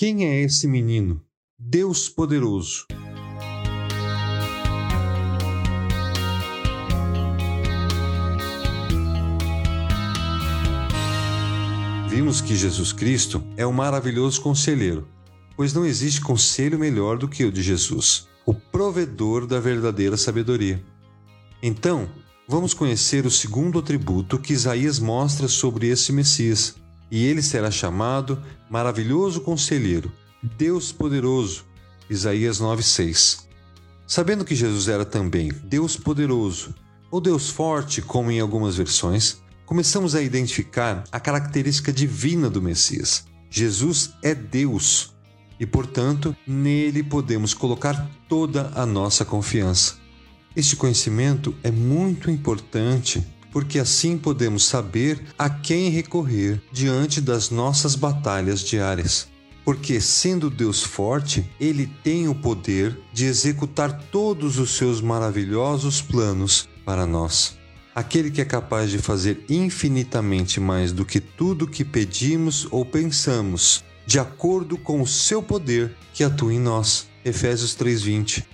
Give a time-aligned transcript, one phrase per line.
[0.00, 1.20] Quem é esse menino?
[1.58, 2.86] Deus poderoso.
[12.08, 15.06] Vimos que Jesus Cristo é o maravilhoso conselheiro,
[15.54, 20.82] pois não existe conselho melhor do que o de Jesus, o provedor da verdadeira sabedoria.
[21.62, 22.08] Então,
[22.48, 26.79] vamos conhecer o segundo atributo que Isaías mostra sobre esse Messias,
[27.10, 30.12] e ele será chamado Maravilhoso Conselheiro,
[30.56, 31.64] Deus Poderoso.
[32.08, 33.46] Isaías 9:6.
[34.06, 36.74] Sabendo que Jesus era também Deus Poderoso,
[37.10, 43.24] ou Deus Forte, como em algumas versões, começamos a identificar a característica divina do Messias.
[43.48, 45.12] Jesus é Deus
[45.58, 49.94] e, portanto, nele podemos colocar toda a nossa confiança.
[50.56, 57.94] Este conhecimento é muito importante porque assim podemos saber a quem recorrer diante das nossas
[57.94, 59.28] batalhas diárias.
[59.64, 66.68] Porque, sendo Deus forte, Ele tem o poder de executar todos os seus maravilhosos planos
[66.84, 67.58] para nós.
[67.94, 73.84] Aquele que é capaz de fazer infinitamente mais do que tudo que pedimos ou pensamos,
[74.06, 77.06] de acordo com o seu poder que atua em nós.
[77.24, 78.44] Efésios 3:20.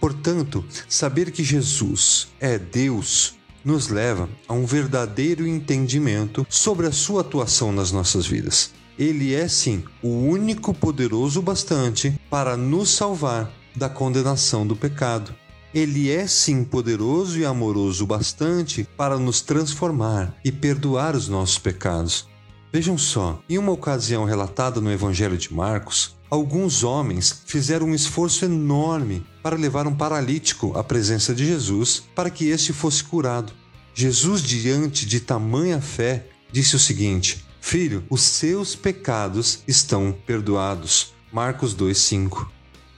[0.00, 7.20] Portanto, saber que Jesus é Deus nos leva a um verdadeiro entendimento sobre a sua
[7.20, 8.72] atuação nas nossas vidas.
[8.98, 15.32] Ele é sim o único poderoso bastante para nos salvar da condenação do pecado.
[15.72, 22.26] Ele é sim poderoso e amoroso bastante para nos transformar e perdoar os nossos pecados.
[22.70, 28.44] Vejam só, em uma ocasião relatada no Evangelho de Marcos, alguns homens fizeram um esforço
[28.44, 33.54] enorme para levar um paralítico à presença de Jesus para que este fosse curado.
[33.94, 41.14] Jesus, diante de tamanha fé, disse o seguinte: Filho, os seus pecados estão perdoados.
[41.32, 42.48] Marcos 2,5.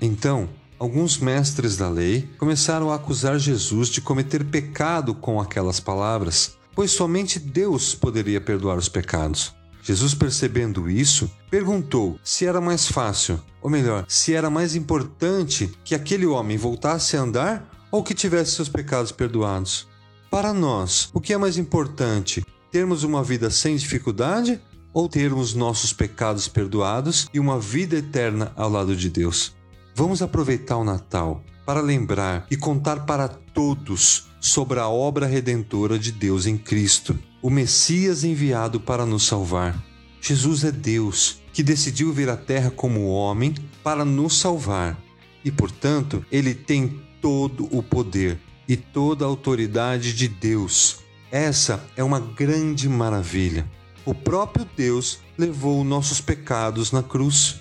[0.00, 6.56] Então, alguns mestres da lei começaram a acusar Jesus de cometer pecado com aquelas palavras,
[6.72, 9.55] pois somente Deus poderia perdoar os pecados.
[9.86, 15.94] Jesus, percebendo isso, perguntou se era mais fácil, ou melhor, se era mais importante que
[15.94, 19.86] aquele homem voltasse a andar ou que tivesse seus pecados perdoados.
[20.28, 22.44] Para nós, o que é mais importante?
[22.72, 24.60] Termos uma vida sem dificuldade
[24.92, 29.54] ou termos nossos pecados perdoados e uma vida eterna ao lado de Deus?
[29.94, 36.10] Vamos aproveitar o Natal para lembrar e contar para todos sobre a obra redentora de
[36.10, 39.80] Deus em Cristo o Messias enviado para nos salvar.
[40.20, 45.00] Jesus é Deus que decidiu vir à Terra como homem para nos salvar
[45.44, 48.36] e, portanto, ele tem todo o poder
[48.66, 51.04] e toda a autoridade de Deus.
[51.30, 53.64] Essa é uma grande maravilha.
[54.04, 57.60] O próprio Deus levou nossos pecados na cruz.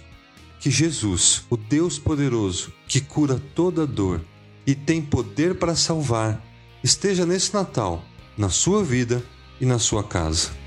[0.59, 4.19] Que Jesus, o Deus poderoso, que cura toda dor
[4.65, 6.43] e tem poder para salvar,
[6.83, 8.03] esteja nesse Natal,
[8.35, 9.23] na sua vida
[9.59, 10.64] e na sua casa.